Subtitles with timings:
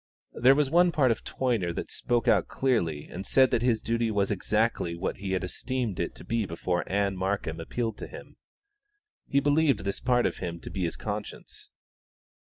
[0.33, 4.09] There was one part of Toyner that spoke out clearly and said that his duty
[4.09, 8.35] was exactly what he had esteemed it to be before Ann Markham appealed to him.
[9.27, 11.69] He believed this part of him to be his conscience.